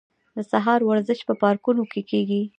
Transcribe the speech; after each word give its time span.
د 0.35 0.37
سهار 0.51 0.79
ورزش 0.89 1.19
په 1.27 1.33
پارکونو 1.41 1.83
کې 1.91 2.01
کیږي. 2.09 2.41